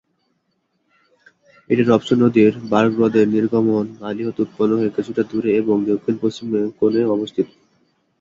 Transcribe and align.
এটি 1.69 1.83
রবসন 1.83 2.17
নদীর 2.23 2.53
বার্গ 2.69 2.93
হ্রদের 2.95 3.25
নির্গমন 3.27 3.85
নালী 3.99 4.21
হতে 4.23 4.39
উৎপন্ন 4.41 4.71
হয়ে 4.77 4.95
কিছুটা 4.95 5.21
দূরে 5.29 5.51
এবং 5.61 5.75
দক্ষিণ-পশ্চিমে 5.89 6.61
কোনে 6.79 7.01
অবস্থিত। 7.15 7.47